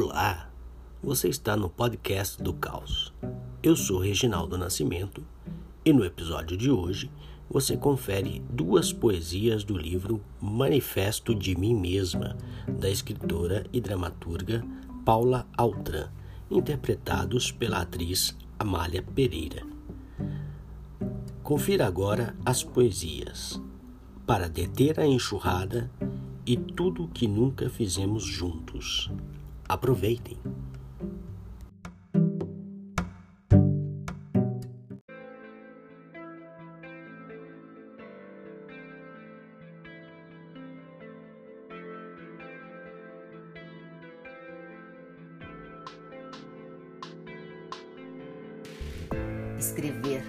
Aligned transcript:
Olá, 0.00 0.48
você 1.02 1.28
está 1.28 1.56
no 1.56 1.68
podcast 1.68 2.40
do 2.40 2.52
Caos. 2.52 3.12
Eu 3.60 3.74
sou 3.74 3.98
Reginaldo 3.98 4.56
Nascimento 4.56 5.26
e 5.84 5.92
no 5.92 6.04
episódio 6.04 6.56
de 6.56 6.70
hoje 6.70 7.10
você 7.50 7.76
confere 7.76 8.40
duas 8.48 8.92
poesias 8.92 9.64
do 9.64 9.76
livro 9.76 10.22
Manifesto 10.40 11.34
de 11.34 11.58
Mim 11.58 11.74
Mesma, 11.74 12.36
da 12.78 12.88
escritora 12.88 13.66
e 13.72 13.80
dramaturga 13.80 14.64
Paula 15.04 15.48
Altran, 15.56 16.08
interpretados 16.48 17.50
pela 17.50 17.80
atriz 17.80 18.38
Amália 18.56 19.02
Pereira. 19.02 19.66
Confira 21.42 21.88
agora 21.88 22.36
as 22.46 22.62
poesias. 22.62 23.60
Para 24.24 24.48
deter 24.48 25.00
a 25.00 25.06
enxurrada 25.08 25.90
e 26.46 26.56
tudo 26.56 27.02
o 27.02 27.08
que 27.08 27.26
nunca 27.26 27.68
fizemos 27.68 28.22
juntos. 28.22 29.10
Aproveitem! 29.68 30.38
Escrever, 49.58 50.22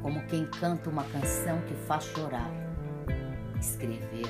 como 0.00 0.24
quem 0.28 0.46
canta 0.46 0.88
uma 0.88 1.04
canção 1.04 1.60
que 1.68 1.74
faz 1.86 2.04
chorar. 2.04 2.50
Escrever 3.60 4.26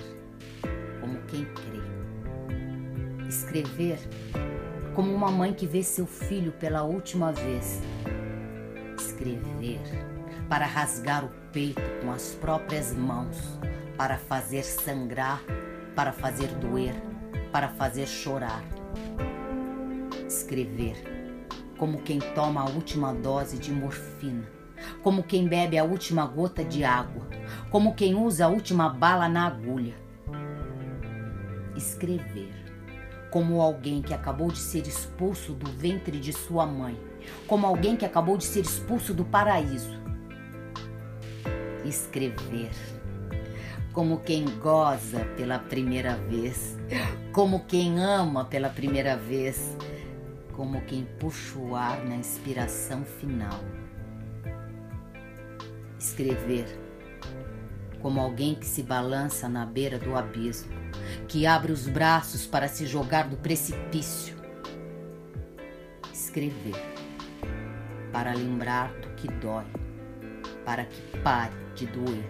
como 1.01 1.21
quem 1.29 1.45
crê. 1.45 2.08
Escrever 3.29 3.99
como 4.95 5.15
uma 5.15 5.31
mãe 5.31 5.53
que 5.53 5.67
vê 5.67 5.83
seu 5.83 6.07
filho 6.07 6.53
pela 6.53 6.83
última 6.83 7.33
vez. 7.33 7.83
Escrever 8.99 9.81
para 10.49 10.65
rasgar 10.65 11.25
o 11.25 11.31
peito 11.53 11.83
com 12.01 12.11
as 12.11 12.35
próprias 12.41 12.95
mãos, 12.95 13.37
para 13.97 14.17
fazer 14.17 14.63
sangrar, 14.63 15.43
para 15.95 16.11
fazer 16.11 16.49
doer, 16.55 16.95
para 17.53 17.69
fazer 17.69 18.07
chorar. 18.07 18.65
Escrever 20.27 20.97
como 21.77 22.03
quem 22.03 22.19
toma 22.19 22.63
a 22.63 22.71
última 22.71 23.13
dose 23.13 23.59
de 23.59 23.71
morfina, 23.71 24.51
como 25.03 25.23
quem 25.23 25.47
bebe 25.47 25.77
a 25.79 25.85
última 25.85 26.27
gota 26.27 26.65
de 26.65 26.83
água, 26.83 27.29
como 27.71 27.95
quem 27.95 28.15
usa 28.15 28.47
a 28.47 28.49
última 28.49 28.89
bala 28.89 29.29
na 29.29 29.47
agulha 29.47 30.09
escrever 31.79 32.53
como 33.31 33.61
alguém 33.61 34.03
que 34.03 34.15
acabou 34.15 34.51
de 34.51 34.59
ser 34.59 34.87
expulso 34.87 35.53
do 35.53 35.71
ventre 35.71 36.19
de 36.19 36.33
sua 36.33 36.67
mãe, 36.67 36.99
como 37.47 37.67
alguém 37.67 37.97
que 37.97 38.05
acabou 38.05 38.37
de 38.37 38.45
ser 38.45 38.61
expulso 38.61 39.13
do 39.13 39.25
paraíso. 39.25 39.99
Escrever 41.85 42.71
como 43.93 44.21
quem 44.21 44.45
goza 44.61 45.25
pela 45.37 45.59
primeira 45.59 46.15
vez, 46.15 46.77
como 47.33 47.65
quem 47.65 47.99
ama 48.01 48.45
pela 48.45 48.69
primeira 48.69 49.17
vez, 49.17 49.77
como 50.53 50.81
quem 50.83 51.05
puxa 51.19 51.59
o 51.59 51.75
ar 51.75 52.05
na 52.05 52.15
inspiração 52.15 53.05
final. 53.05 53.59
Escrever 55.99 56.79
como 58.01 58.21
alguém 58.21 58.55
que 58.55 58.67
se 58.67 58.83
balança 58.83 59.49
na 59.49 59.67
beira 59.67 59.99
do 59.99 60.17
abismo, 60.17 60.71
que 61.27 61.47
abre 61.47 61.73
os 61.73 61.87
braços 61.87 62.47
para 62.47 62.69
se 62.69 62.87
jogar 62.87 63.29
do 63.29 63.37
precipício. 63.37 64.37
Escrever 66.13 66.77
para 68.13 68.33
lembrar 68.33 68.93
do 68.93 69.09
que 69.17 69.29
dói, 69.29 69.65
para 70.65 70.85
que 70.85 71.01
pare 71.19 71.55
de 71.75 71.87
doer, 71.87 72.25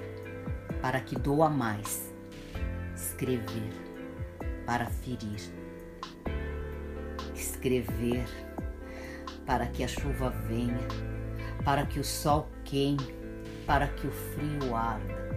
para 0.80 1.00
que 1.00 1.16
doa 1.16 1.48
mais. 1.48 2.12
Escrever 2.94 3.72
para 4.66 4.86
ferir. 4.86 5.40
Escrever 7.34 8.26
para 9.46 9.66
que 9.66 9.82
a 9.82 9.88
chuva 9.88 10.30
venha, 10.46 10.86
para 11.64 11.86
que 11.86 12.00
o 12.00 12.04
sol 12.04 12.48
queime, 12.64 13.14
para 13.66 13.88
que 13.88 14.06
o 14.06 14.10
frio 14.10 14.74
arda 14.74 15.27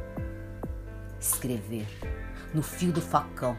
escrever 1.22 1.88
no 2.54 2.64
fio 2.64 2.92
do 2.92 3.02
facão, 3.02 3.58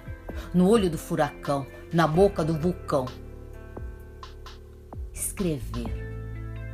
no 0.53 0.69
olho 0.69 0.91
do 0.91 0.99
furacão, 0.99 1.67
na 1.93 2.07
boca 2.07 2.45
do 2.45 2.59
vulcão. 2.59 3.07
Escrever 5.15 6.13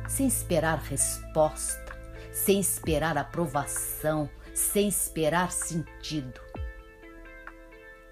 sem 0.07 0.27
esperar 0.27 0.79
resposta, 0.79 1.95
sem 2.31 2.59
esperar 2.59 3.17
aprovação, 3.17 4.29
sem 4.53 4.87
esperar 4.87 5.51
sentido. 5.51 6.41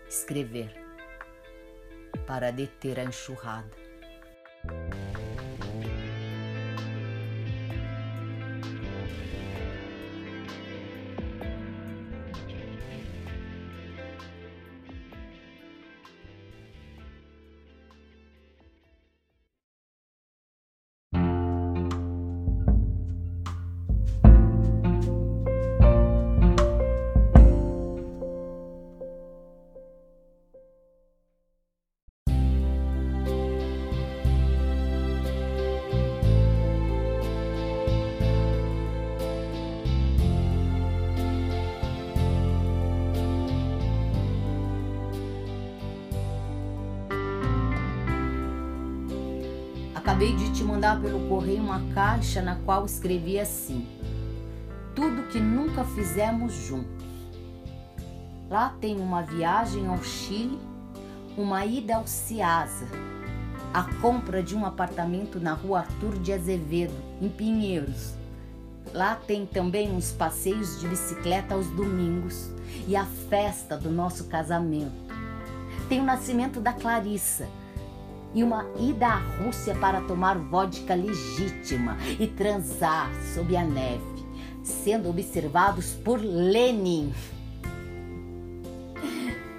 Escrever 0.08 0.72
para 2.26 2.52
deter 2.52 3.00
a 3.00 3.04
enxurrada. 3.04 3.87
Acabei 50.18 50.36
de 50.36 50.52
te 50.52 50.64
mandar 50.64 51.00
pelo 51.00 51.30
correio 51.30 51.62
uma 51.62 51.80
caixa 51.94 52.42
na 52.42 52.56
qual 52.56 52.88
escrevi 52.88 53.40
assim: 53.40 53.88
Tudo 54.96 55.28
que 55.28 55.40
nunca 55.40 55.84
fizemos 55.84 56.54
juntos. 56.54 57.06
Lá 58.50 58.76
tem 58.82 59.00
uma 59.00 59.22
viagem 59.22 59.86
ao 59.86 60.02
Chile, 60.04 60.58
uma 61.38 61.64
ida 61.68 61.98
ao 61.98 62.08
Ciasa, 62.08 62.88
a 63.72 63.84
compra 64.02 64.42
de 64.42 64.56
um 64.56 64.66
apartamento 64.66 65.40
na 65.40 65.54
rua 65.54 65.82
Arthur 65.82 66.18
de 66.18 66.34
Azevedo, 66.34 66.96
em 67.22 67.30
Pinheiros. 67.30 68.16
Lá 68.96 69.14
tem 69.14 69.46
também 69.46 69.92
uns 69.92 70.12
passeios 70.12 70.80
de 70.80 70.88
bicicleta 70.88 71.54
aos 71.54 71.68
domingos 71.68 72.50
e 72.88 72.96
a 72.96 73.06
festa 73.30 73.78
do 73.78 73.92
nosso 73.92 74.24
casamento. 74.24 74.98
Tem 75.88 76.02
o 76.02 76.04
nascimento 76.04 76.60
da 76.60 76.74
Clarissa 76.74 77.48
e 78.34 78.44
uma 78.44 78.66
ida 78.80 79.08
à 79.08 79.16
Rússia 79.16 79.74
para 79.76 80.02
tomar 80.02 80.38
vodka 80.38 80.94
legítima 80.94 81.98
e 82.20 82.28
transar 82.28 83.10
sob 83.34 83.56
a 83.56 83.64
neve, 83.64 84.04
sendo 84.64 85.10
observados 85.10 85.94
por 86.04 86.20
Lenin. 86.20 87.14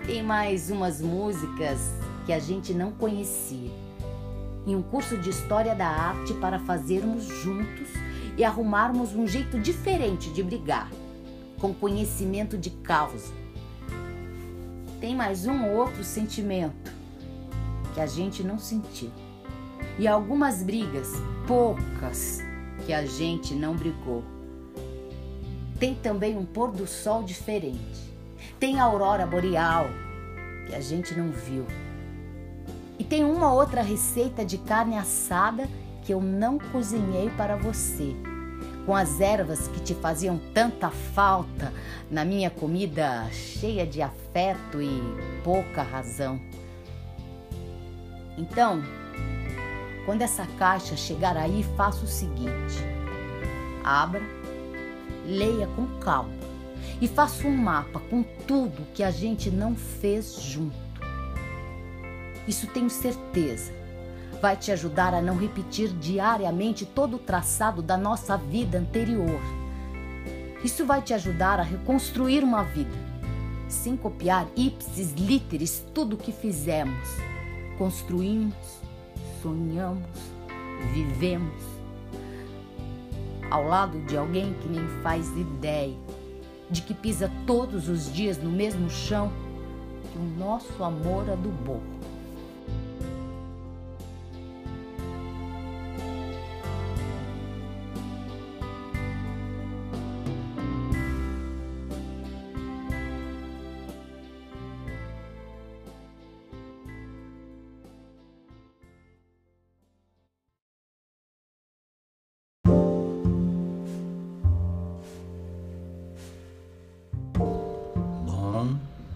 Tem 0.06 0.23
mais 0.23 0.70
umas 0.70 1.00
músicas 1.00 1.79
que 2.25 2.32
a 2.32 2.38
gente 2.38 2.73
não 2.73 2.93
conhecia. 2.93 3.70
E 4.67 4.76
um 4.76 4.82
curso 4.82 5.17
de 5.17 5.31
história 5.31 5.75
da 5.75 5.87
arte 5.87 6.35
para 6.35 6.59
fazermos 6.59 7.25
juntos 7.25 7.88
e 8.37 8.44
arrumarmos 8.44 9.14
um 9.14 9.26
jeito 9.26 9.59
diferente 9.59 10.31
de 10.31 10.43
brigar, 10.43 10.91
com 11.59 11.73
conhecimento 11.73 12.56
de 12.56 12.71
causa. 12.71 13.32
Tem 15.00 15.14
mais 15.14 15.47
um 15.47 15.71
outro 15.71 16.05
sentimento 16.05 16.98
que 17.99 18.03
a 18.03 18.06
gente 18.06 18.45
não 18.45 18.61
sentiu. 18.61 19.11
E 19.99 20.06
algumas 20.06 20.62
brigas, 20.62 21.15
poucas, 21.49 22.39
que 22.87 22.93
a 22.93 23.05
gente 23.05 23.55
não 23.55 23.75
brigou. 23.75 24.23
Tem 25.81 25.97
também 25.97 26.39
um 26.39 26.47
pôr 26.47 26.71
do 26.71 26.87
sol 26.87 27.25
diferente. 27.25 28.15
Tem 28.61 28.79
a 28.79 28.85
aurora 28.85 29.27
boreal, 29.27 29.87
que 30.69 30.77
a 30.77 30.81
gente 30.81 31.12
não 31.12 31.33
viu. 31.33 31.67
E 33.00 33.03
tem 33.03 33.25
uma 33.25 33.53
outra 33.53 33.83
receita 33.83 34.45
de 34.45 34.59
carne 34.59 34.97
assada 34.97 35.69
que 36.05 36.15
eu 36.15 36.21
não 36.21 36.56
cozinhei 36.56 37.31
para 37.31 37.56
você, 37.56 38.15
com 38.87 38.95
as 38.95 39.21
ervas 39.21 39.67
que 39.67 39.81
te 39.81 39.95
faziam 39.97 40.41
tanta 40.55 40.89
falta 40.89 41.73
na 42.09 42.25
minha 42.25 42.49
comida 42.49 43.29
cheia 43.33 43.85
de 43.85 44.00
afeto 44.00 44.81
e 44.81 45.03
pouca 45.43 45.83
razão. 45.83 46.41
Então, 48.38 48.82
quando 50.06 50.23
essa 50.23 50.46
caixa 50.58 50.96
chegar 50.96 51.37
aí, 51.37 51.62
faça 51.76 52.05
o 52.05 52.08
seguinte: 52.08 52.82
abra, 53.85 54.23
leia 55.26 55.67
com 55.76 55.87
calma 56.00 56.38
e 57.00 57.06
faça 57.06 57.46
um 57.46 57.55
mapa 57.55 58.00
com 58.08 58.23
tudo 58.23 58.87
que 58.94 59.02
a 59.02 59.11
gente 59.11 59.50
não 59.50 59.76
fez 59.76 60.40
junto. 60.40 60.88
Isso 62.46 62.67
tenho 62.69 62.88
certeza 62.88 63.76
vai 64.40 64.56
te 64.56 64.70
ajudar 64.70 65.14
a 65.14 65.20
não 65.20 65.37
repetir 65.37 65.88
diariamente 65.88 66.87
todo 66.87 67.17
o 67.17 67.19
traçado 67.19 67.82
da 67.82 67.96
nossa 67.96 68.37
vida 68.37 68.79
anterior. 68.79 69.40
Isso 70.62 70.85
vai 70.85 71.02
te 71.02 71.14
ajudar 71.14 71.61
a 71.61 71.62
reconstruir 71.62 72.43
uma 72.43 72.62
vida, 72.62 72.96
sem 73.69 73.96
copiar 73.96 74.46
ipsis 74.56 75.12
literis 75.12 75.85
tudo 75.93 76.14
o 76.14 76.17
que 76.17 76.32
fizemos, 76.32 77.08
construímos, 77.78 78.54
sonhamos, 79.40 80.02
vivemos, 80.92 81.62
ao 83.50 83.64
lado 83.64 83.98
de 84.00 84.16
alguém 84.16 84.52
que 84.54 84.69
nem 84.69 84.86
faz 85.02 85.26
ideia 85.36 85.96
de 86.70 86.82
que 86.82 86.92
pisa 86.92 87.32
todos 87.46 87.88
os 87.88 88.12
dias 88.12 88.36
no 88.36 88.50
mesmo 88.50 88.90
chão 88.90 89.32
que 90.12 90.19
o 90.19 90.38
nosso 90.38 90.84
amor 90.84 91.30
adubou. 91.30 91.80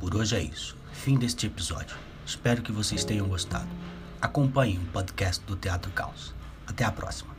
Por 0.02 0.16
hoje 0.16 0.34
é 0.34 0.42
isso. 0.42 0.76
Fim 0.92 1.16
deste 1.16 1.46
episódio. 1.46 1.96
Espero 2.26 2.60
que 2.60 2.72
vocês 2.72 3.04
tenham 3.04 3.28
gostado. 3.28 3.68
Acompanhem 4.20 4.78
o 4.78 4.86
podcast 4.86 5.44
do 5.44 5.54
Teatro 5.54 5.92
Caos. 5.92 6.34
Até 6.66 6.84
a 6.84 6.90
próxima. 6.90 7.32